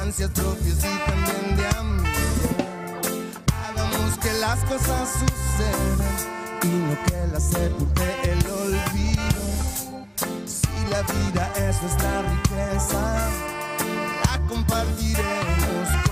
ansias 0.00 0.30
propias 0.30 0.78
y 0.78 1.10
también 1.10 1.56
de 1.56 1.66
amigo. 1.78 2.56
Hagamos 3.66 4.18
que 4.18 4.32
las 4.34 4.58
cosas 4.64 5.08
sucedan 5.20 6.16
y 6.62 6.66
no 6.68 6.96
que 7.04 7.32
las 7.32 7.44
sepulte 7.44 8.32
el 8.32 8.46
olvido. 8.46 9.42
Si 10.46 10.68
la 10.90 11.02
vida 11.02 11.52
es 11.56 11.82
nuestra 11.82 12.22
riqueza, 12.22 13.30
la 14.24 14.48
compartiremos 14.48 16.03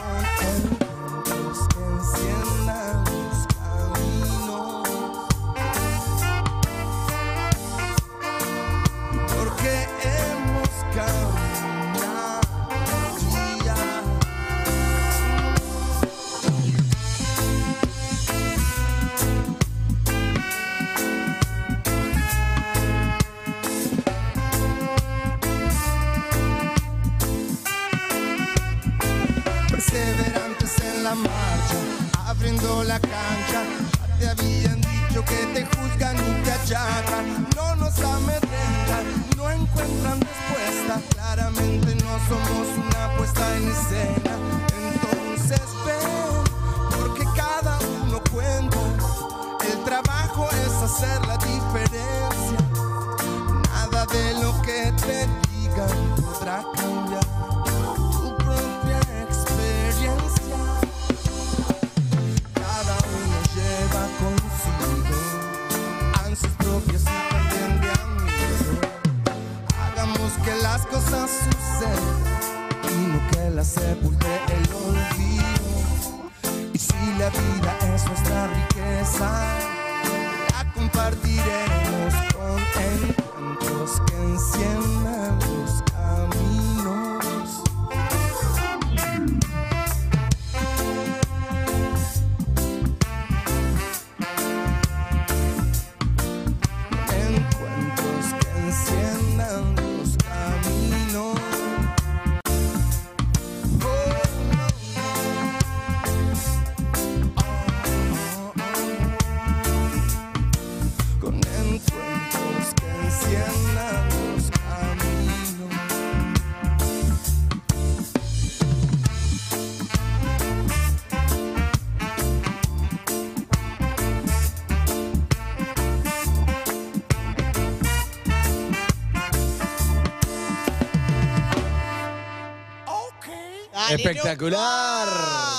Espectacular. 133.95 135.09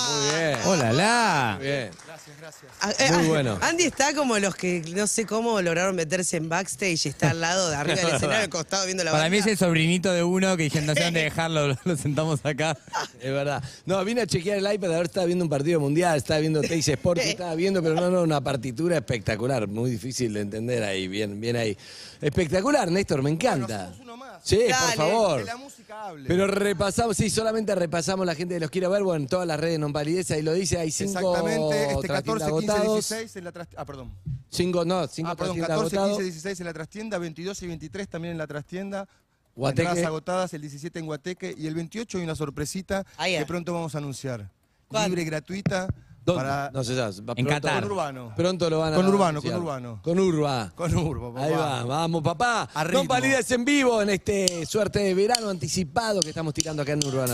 Muy 0.09 0.39
bien. 0.39 0.59
Hola, 0.65 0.93
la. 0.93 1.55
Muy 1.57 1.67
bien. 1.67 1.89
Gracias, 2.05 2.37
gracias. 2.39 2.71
Ah, 2.81 2.91
eh, 2.99 3.11
Muy 3.11 3.25
ah, 3.25 3.29
bueno. 3.29 3.57
Andy 3.61 3.83
está 3.83 4.13
como 4.13 4.37
los 4.39 4.55
que 4.55 4.81
no 4.95 5.07
sé 5.07 5.25
cómo 5.25 5.61
lograron 5.61 5.95
meterse 5.95 6.37
en 6.37 6.49
backstage 6.49 7.05
y 7.05 7.09
está 7.09 7.31
al 7.31 7.41
lado 7.41 7.69
de 7.69 7.75
arriba 7.75 7.95
del 7.95 8.07
escenario, 8.15 8.43
al 8.43 8.49
costado 8.49 8.85
viendo 8.85 9.03
la 9.03 9.11
Para 9.11 9.29
mí 9.29 9.37
es 9.37 9.43
banda. 9.43 9.51
el 9.51 9.57
sobrinito 9.57 10.11
de 10.11 10.23
uno 10.23 10.55
que 10.57 10.63
dijeron 10.63 10.87
no 10.87 10.93
sé 10.93 11.03
dónde 11.03 11.23
dejarlo, 11.23 11.67
lo, 11.69 11.77
lo 11.83 11.97
sentamos 11.97 12.39
acá. 12.45 12.77
Es 13.19 13.31
verdad. 13.31 13.63
No, 13.85 14.03
vine 14.03 14.21
a 14.21 14.27
chequear 14.27 14.57
el 14.57 14.73
iPad, 14.73 14.93
a 14.93 14.97
ver, 14.97 15.05
estaba 15.05 15.25
viendo 15.25 15.45
un 15.45 15.49
partido 15.49 15.79
mundial, 15.79 16.17
estaba 16.17 16.39
viendo 16.39 16.61
Teis 16.61 16.87
Sport, 16.87 17.21
estaba 17.21 17.55
viendo, 17.55 17.81
pero 17.81 17.95
no, 17.95 18.09
no, 18.09 18.21
una 18.21 18.41
partitura 18.41 18.97
espectacular, 18.97 19.67
muy 19.67 19.89
difícil 19.89 20.33
de 20.33 20.41
entender 20.41 20.83
ahí, 20.83 21.07
bien, 21.07 21.39
bien 21.39 21.55
ahí. 21.55 21.77
Espectacular, 22.21 22.91
Néstor, 22.91 23.21
me 23.21 23.29
encanta. 23.29 23.93
Sí, 24.43 24.57
Dale. 24.67 24.73
por 24.87 24.95
favor. 24.95 25.39
Que 25.39 25.45
la 25.45 25.55
música 25.57 26.03
hable. 26.07 26.27
Pero 26.27 26.47
repasamos, 26.47 27.15
sí, 27.15 27.29
solamente 27.29 27.73
repasamos 27.75 28.25
la 28.25 28.35
gente 28.35 28.55
que 28.55 28.59
los 28.59 28.69
quiere 28.69 28.87
ver, 28.89 29.01
bueno, 29.01 29.23
en 29.23 29.27
todas 29.29 29.47
las 29.47 29.57
redes 29.59 29.79
non 29.79 29.93
validez, 29.93 30.29
ahí 30.31 30.41
lo 30.43 30.51
dice, 30.53 30.77
hay 30.77 30.91
cinco 30.91 31.19
Exactamente, 31.19 31.91
este 31.93 32.07
14, 32.07 32.23
trastiendas 32.23 32.49
15, 32.49 32.71
agotados. 32.73 32.93
16 33.09 33.35
en 33.37 33.43
la 33.45 33.51
trastienda. 33.53 33.81
Ah, 33.81 33.85
perdón. 33.85 34.11
Cinco, 34.49 34.83
no, 34.85 35.07
cinco 35.07 35.29
Ah, 35.31 35.35
perdón, 35.35 35.55
trastiendas 35.57 35.69
14, 35.69 35.95
agotados. 35.95 36.17
15, 36.19 36.23
16 36.23 36.59
en 36.59 36.65
la 36.67 36.73
trastienda, 36.73 37.17
22 37.17 37.61
y 37.63 37.67
23 37.67 38.07
también 38.09 38.31
en 38.33 38.37
la 38.37 38.47
trastienda. 38.47 39.07
Guateque. 39.55 39.87
Entradas 39.87 40.07
agotadas 40.07 40.53
el 40.55 40.61
17 40.61 40.99
en 40.99 41.05
Guateque 41.05 41.55
y 41.57 41.67
el 41.67 41.75
28 41.75 42.17
hay 42.17 42.23
una 42.25 42.35
sorpresita 42.35 43.05
Ah, 43.17 43.29
ya. 43.29 43.39
que 43.39 43.45
pronto 43.45 43.71
vamos 43.73 43.95
a 43.95 43.99
anunciar. 43.99 44.49
¿Cuál? 44.89 45.09
Libre 45.09 45.23
gratuita 45.25 45.87
¿Dónde? 46.25 46.41
Para- 46.43 46.71
no 46.71 46.83
sé, 46.85 46.95
ya, 46.95 47.07
va 47.07 47.09
En 47.09 47.23
pronto- 47.45 47.49
Qatar. 47.49 47.83
Con 47.83 47.91
Urbano. 47.91 48.33
Pronto 48.35 48.69
lo 48.69 48.79
van 48.79 48.93
a 48.93 48.95
Con 48.95 49.07
Urbano, 49.07 49.25
anunciar. 49.39 49.53
con 49.55 49.61
Urbano. 49.63 49.99
Con 50.01 50.19
Urba. 50.19 50.71
Con 50.75 50.95
Urbo, 50.95 51.33
papá. 51.33 51.45
Ahí 51.45 51.51
va, 51.53 51.83
vamos 51.83 52.21
papá. 52.23 52.69
A 52.73 52.83
No 52.85 52.89
ritmo. 52.89 53.07
palides 53.07 53.51
en 53.51 53.65
vivo 53.65 54.01
en 54.01 54.09
este 54.11 54.65
suerte 54.65 54.99
de 54.99 55.13
verano 55.13 55.49
anticipado 55.49 56.21
que 56.21 56.29
estamos 56.29 56.53
tirando 56.53 56.81
acá 56.81 56.93
en 56.93 57.05
Urbana. 57.05 57.33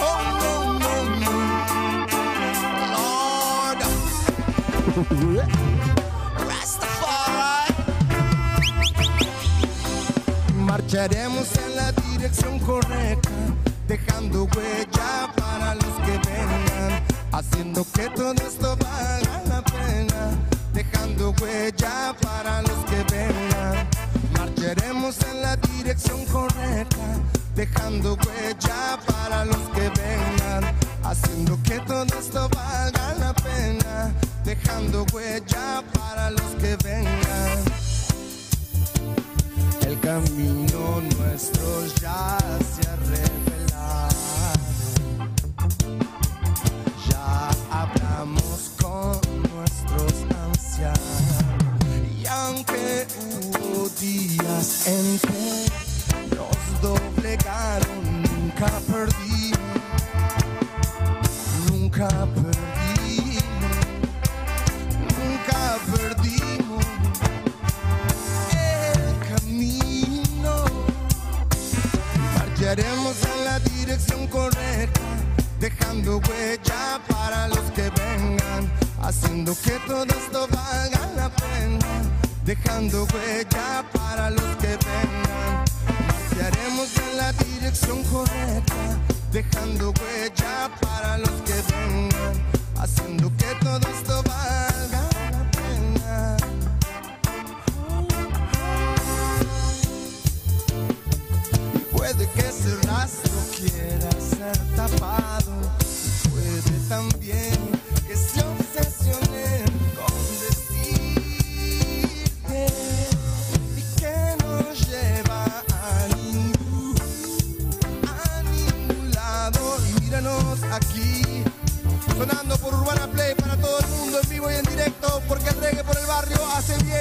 Oh, 0.00 0.20
no, 0.40 0.78
no, 0.78 0.92
no. 1.20 1.32
Lord. 5.22 5.48
Rastafari. 6.48 7.74
Marcharemos 10.56 11.48
en 11.56 11.76
la 11.76 11.92
dirección 11.92 12.58
correcta, 12.60 13.30
dejando 13.88 14.44
huella 14.54 15.32
para 15.34 15.74
los 15.74 15.94
que 16.04 16.18
vengan, 16.28 17.02
haciendo 17.32 17.84
que 17.94 18.10
todo 18.10 18.34
esto 18.34 18.76
valga 18.76 19.42
la 19.48 19.62
pena, 19.62 20.36
dejando 20.74 21.34
huella 21.40 22.14
para 22.20 22.60
los 22.62 22.84
que 22.84 23.02
vengan. 23.10 23.88
Marcharemos 24.34 25.16
en 25.30 25.40
la 25.40 25.56
dirección 25.56 26.22
correcta, 26.26 27.06
dejando 27.56 28.14
huella 28.26 28.98
para 29.06 29.46
los 29.46 29.62
que 29.74 29.88
vengan, 29.88 30.74
haciendo 31.02 31.58
que 31.62 31.80
todo 31.80 32.04
esto 32.18 32.46
valga 32.50 33.14
la 33.14 33.32
pena, 33.34 34.12
dejando 34.44 35.06
huella 35.14 35.82
para 35.94 36.30
los 36.30 36.54
que 36.60 36.76
vengan. 36.84 37.78
El 39.88 39.98
camino 40.00 41.00
nuestro 41.16 41.86
ya 42.02 42.36
se 42.60 42.90
ha 42.90 42.96
revelado. 42.96 44.16
Ya 47.08 47.48
hablamos 47.70 48.72
con 48.78 49.18
nuestros 49.54 50.12
ancianos. 50.44 51.00
Y 52.20 52.26
aunque 52.26 53.06
hubo 53.18 53.88
días 53.98 54.86
en 54.88 55.18
que 55.20 56.36
nos 56.36 56.82
doblegaron, 56.82 58.22
nunca 58.24 58.70
perdimos. 58.92 59.58
Nunca 61.70 62.08
perdimos. 62.08 62.47
Correcta, 74.30 75.00
dejando 75.58 76.18
huella 76.18 77.00
para 77.08 77.48
los 77.48 77.70
que 77.72 77.90
vengan, 77.90 78.70
haciendo 79.02 79.54
que 79.62 79.78
todo 79.86 80.04
esto 80.04 80.46
valga 80.48 81.10
la 81.16 81.30
pena, 81.30 81.86
dejando 82.44 83.06
huella 83.12 83.84
para 83.92 84.30
los 84.30 84.56
que 84.56 84.78
vengan. 84.86 85.64
Marcharemos 86.06 86.96
en 86.98 87.16
la 87.16 87.32
dirección 87.32 88.02
correcta, 88.04 88.98
dejando 89.32 89.92
huella 90.00 90.37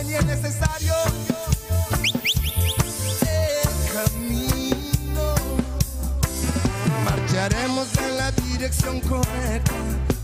y 0.08 0.14
es 0.14 0.26
necesario 0.26 0.94
el 3.22 3.94
camino. 3.94 5.36
Marcharemos 7.04 7.88
en 7.98 8.18
la 8.18 8.32
dirección 8.32 9.02
correcta, 9.02 9.74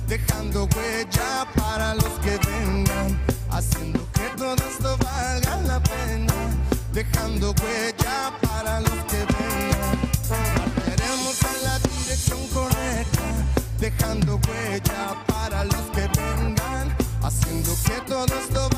dejando 0.07 0.67
huella 0.75 1.47
para 1.55 1.95
los 1.95 2.11
que 2.23 2.37
vengan, 2.47 3.19
haciendo 3.49 4.07
que 4.13 4.29
todo 4.37 4.55
esto 4.55 4.97
valga 5.03 5.57
la 5.61 5.83
pena, 5.83 6.33
dejando 6.93 7.53
huella 7.61 8.31
para 8.41 8.79
los 8.79 9.03
que 9.09 9.25
vengan. 9.25 9.99
Marcharemos 10.29 11.37
en 11.43 11.63
la 11.63 11.79
dirección 11.79 12.47
correcta, 12.53 13.21
dejando 13.79 14.39
huella 14.47 15.15
para 15.27 15.65
los 15.65 15.83
que 15.93 16.07
vengan, 16.19 16.95
haciendo 17.21 17.75
que 17.85 18.01
todo 18.07 18.25
esto 18.25 18.72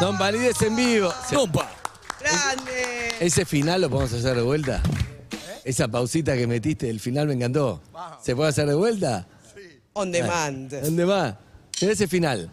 Don 0.00 0.18
Valides 0.18 0.60
en 0.60 0.76
vivo. 0.76 1.10
¡Compa! 1.32 1.70
¡Grande! 2.20 3.14
Ese 3.18 3.46
final 3.46 3.80
lo 3.80 3.88
podemos 3.88 4.12
hacer 4.12 4.36
de 4.36 4.42
vuelta. 4.42 4.82
Esa 5.64 5.88
pausita 5.88 6.36
que 6.36 6.46
metiste, 6.46 6.90
el 6.90 7.00
final 7.00 7.26
me 7.26 7.32
encantó. 7.34 7.80
¿Se 8.22 8.36
puede 8.36 8.50
hacer 8.50 8.68
de 8.68 8.74
vuelta? 8.74 9.26
On 9.94 10.12
demand. 10.12 10.70
¿Dónde 10.70 11.04
va? 11.06 11.38
Mira 11.80 11.94
ese 11.94 12.06
final. 12.06 12.50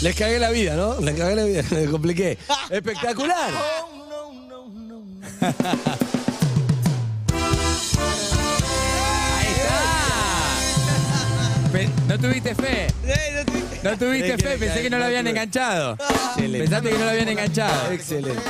Les 0.00 0.16
cagué 0.16 0.38
la 0.38 0.50
vida, 0.50 0.74
¿no? 0.74 1.00
Les 1.00 1.14
cagué 1.14 1.34
la 1.34 1.44
vida, 1.44 1.62
les 1.70 1.90
compliqué. 1.90 2.38
¡Espectacular! 2.70 3.93
Ahí 9.36 9.46
está. 11.72 12.06
No 12.08 12.18
tuviste 12.18 12.54
fe. 12.54 12.86
No 13.02 13.08
te- 13.44 13.80
No 13.90 13.98
tuviste 13.98 14.38
fe. 14.38 14.58
Pensé 14.58 14.82
que 14.82 14.90
no 14.90 14.98
lo 14.98 15.04
habían 15.06 15.26
enganchado. 15.26 15.96
Pensaste 16.36 16.90
que 16.90 16.98
no 16.98 17.04
lo 17.04 17.10
habían 17.10 17.28
enganchado. 17.28 17.90
Excelente. 17.92 18.40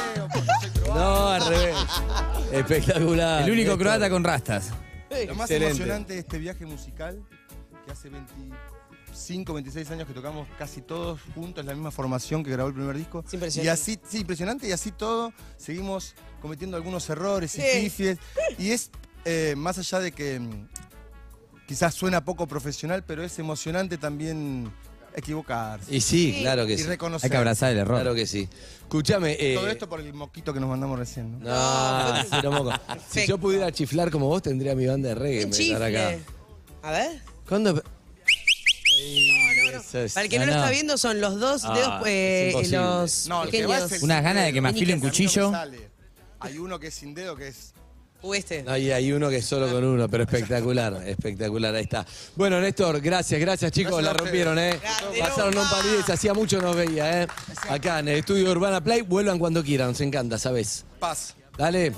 No, 0.89 1.29
al 1.29 1.47
revés. 1.47 1.77
Espectacular. 2.53 3.43
El 3.45 3.51
único 3.51 3.77
croata 3.79 4.09
con 4.11 4.23
rastas. 4.23 4.71
Lo 5.27 5.35
más 5.35 5.51
Excelente. 5.51 5.77
emocionante 5.77 6.13
de 6.15 6.19
este 6.21 6.39
viaje 6.39 6.67
musical, 6.67 7.23
que 7.87 7.93
hace 7.93 8.09
25, 8.11 9.55
26 9.55 9.91
años 9.93 10.09
que 10.09 10.13
tocamos 10.15 10.49
casi 10.59 10.83
todos 10.83 11.21
juntos, 11.37 11.65
la 11.65 11.73
misma 11.73 11.91
formación 11.93 12.43
que 12.43 12.51
grabó 12.51 12.69
el 12.69 12.75
primer 12.75 12.97
disco. 12.97 13.23
Es 13.27 13.33
impresionante. 13.35 13.67
Y 13.67 13.69
así, 13.73 13.99
sí, 14.09 14.19
impresionante, 14.21 14.69
y 14.69 14.73
así 14.73 14.91
todo, 14.91 15.33
seguimos 15.57 16.15
cometiendo 16.45 16.77
algunos 16.77 17.09
errores 17.09 17.55
y 17.57 17.63
Sí. 17.63 17.67
pifies. 17.81 18.19
Y 18.59 18.71
es, 18.73 18.91
eh, 19.25 19.55
más 19.57 19.79
allá 19.79 19.99
de 20.01 20.13
que 20.13 20.39
mm, 20.39 20.69
quizás 21.67 21.95
suena 21.95 22.23
poco 22.23 22.47
profesional, 22.47 23.03
pero 23.03 23.25
es 23.25 23.39
emocionante 23.39 23.97
también 23.97 24.71
equivocarse. 25.17 25.95
Y 25.97 26.03
sí, 26.03 26.37
claro 26.43 26.67
que 26.67 26.75
Y 26.75 26.79
sí. 26.79 26.85
reconocer. 26.85 27.25
Hay 27.27 27.31
que 27.31 27.37
abrazar 27.39 27.73
el 27.73 27.79
error. 27.79 27.97
Claro 27.99 28.15
que 28.15 28.27
sí. 28.27 28.47
Escúchame. 28.83 29.39
eh, 29.41 29.55
Todo 29.55 29.69
esto 29.69 29.89
por 29.89 30.03
el 30.03 30.13
moquito 30.13 30.53
que 30.53 30.61
nos 30.61 30.69
mandamos 30.69 30.99
recién, 30.99 31.41
¿no? 31.41 31.49
No, 31.49 32.15
cero 32.29 32.53
moco. 32.53 32.73
Si 33.09 33.27
yo 33.27 33.39
pudiera 33.39 33.73
chiflar 33.73 34.11
como 34.11 34.27
vos, 34.29 34.43
tendría 34.43 34.75
mi 34.75 34.85
banda 34.87 35.09
de 35.09 35.15
reggae. 35.15 35.49
estar 35.49 35.83
acá. 35.83 36.19
A 36.83 36.91
ver. 36.91 37.23
¿Cuándo? 37.49 37.73
No, 37.73 37.81
no. 37.81 37.95
Para 40.13 40.25
el 40.25 40.29
que 40.29 40.39
no, 40.39 40.45
No, 40.45 40.53
lo 40.53 40.59
está 40.59 40.67
no. 40.67 40.73
viendo, 40.73 40.99
son 40.99 41.21
los 41.23 41.41
dos 41.41 41.63
Ah, 41.65 41.75
dedos, 41.75 42.03
eh, 42.07 42.53
los 42.71 43.29
No, 43.29 43.45
pequeños. 43.45 44.03
Unas 44.03 44.23
ganas 44.23 44.45
de 44.45 44.53
que 44.53 44.61
me 44.61 44.69
afile 44.69 44.93
un 44.93 44.99
no 45.01 45.05
me 45.07 45.11
cuchillo. 45.11 45.51
sale. 45.51 45.94
Hay 46.45 46.59
uno 46.59 46.79
que 46.79 46.89
es 46.89 46.95
sin 46.95 47.15
dedo 47.15 47.35
que 47.37 47.49
es. 47.49 47.73
Uh, 48.23 48.35
este. 48.35 48.63
No, 48.63 48.77
y 48.77 48.91
hay 48.91 49.13
uno 49.13 49.29
que 49.29 49.37
es 49.37 49.45
solo 49.45 49.71
con 49.71 49.85
uno, 49.85 50.09
pero 50.09 50.25
espectacular, 50.25 51.03
espectacular, 51.07 51.75
ahí 51.75 51.83
está. 51.85 52.07
Bueno, 52.37 52.61
Néstor, 52.61 53.01
gracias, 53.01 53.39
gracias 53.41 53.71
chicos, 53.73 54.01
Gracias 54.03 54.13
la 54.15 54.19
rompieron, 54.19 54.59
¿eh? 54.59 54.79
Pasaron 55.19 55.57
un 55.57 55.65
Luca. 55.65 55.71
palidez, 55.71 56.09
hacía 56.11 56.33
mucho 56.33 56.61
nos 56.63 56.75
veía, 56.77 57.23
¿eh? 57.23 57.27
Acá 57.69 57.99
en 57.99 58.09
el 58.09 58.19
estudio 58.19 58.51
Urbana 58.51 58.83
Play, 58.83 59.03
vuelvan 59.03 59.39
cuando 59.39 59.63
quieran, 59.63 59.89
nos 59.89 60.01
encanta, 60.01 60.39
¿sabes? 60.39 60.85
Paz. 60.99 61.35
Dale, 61.59 61.93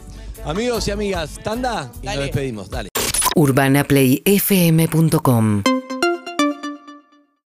amigos 0.44 0.88
y 0.88 0.90
amigas, 0.90 1.38
tanda 1.42 1.90
y 2.02 2.06
nos 2.06 2.14
Dale. 2.14 2.22
despedimos, 2.22 2.68
dale. 2.70 2.88
urbanaplayfm.com 3.36 5.62